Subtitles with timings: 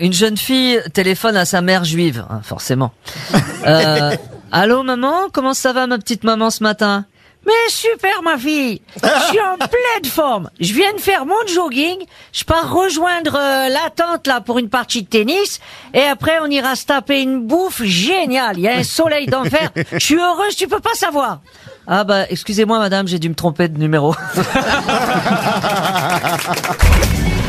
[0.00, 2.92] une jeune fille téléphone à sa mère juive, hein, forcément.
[3.66, 4.16] Euh,
[4.52, 7.04] Allô maman, comment ça va ma petite maman ce matin?
[7.46, 10.50] Mais super ma fille, je suis en pleine forme.
[10.60, 14.68] Je viens de faire mon jogging, je pars rejoindre euh, la tante là pour une
[14.68, 15.58] partie de tennis
[15.94, 18.58] et après on ira se taper une bouffe géniale.
[18.58, 19.70] Il y a un soleil d'enfer.
[19.92, 21.40] Je suis heureuse, tu peux pas savoir.
[21.86, 24.14] Ah bah excusez-moi madame, j'ai dû me tromper de numéro.